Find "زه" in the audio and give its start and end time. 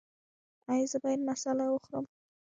0.91-0.97